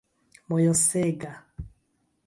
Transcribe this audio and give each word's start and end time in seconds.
mojosega 0.49 1.31